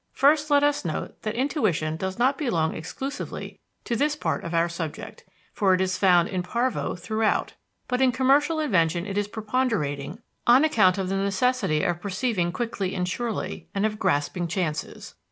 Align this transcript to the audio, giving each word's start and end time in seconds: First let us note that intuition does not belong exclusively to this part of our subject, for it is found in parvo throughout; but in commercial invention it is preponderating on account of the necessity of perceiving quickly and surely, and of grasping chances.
First 0.13 0.49
let 0.49 0.63
us 0.63 0.83
note 0.83 1.21
that 1.21 1.35
intuition 1.35 1.95
does 1.95 2.17
not 2.17 2.35
belong 2.35 2.73
exclusively 2.73 3.59
to 3.83 3.95
this 3.95 4.15
part 4.15 4.43
of 4.43 4.51
our 4.51 4.67
subject, 4.67 5.23
for 5.53 5.75
it 5.75 5.79
is 5.81 5.95
found 5.95 6.27
in 6.27 6.41
parvo 6.41 6.95
throughout; 6.95 7.53
but 7.87 8.01
in 8.01 8.11
commercial 8.11 8.59
invention 8.59 9.05
it 9.05 9.15
is 9.15 9.27
preponderating 9.27 10.17
on 10.47 10.65
account 10.65 10.97
of 10.97 11.09
the 11.09 11.17
necessity 11.17 11.83
of 11.83 12.01
perceiving 12.01 12.51
quickly 12.51 12.95
and 12.95 13.07
surely, 13.07 13.67
and 13.75 13.85
of 13.85 13.99
grasping 13.99 14.47
chances. 14.47 15.13